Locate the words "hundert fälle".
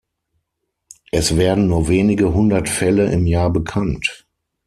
2.33-3.11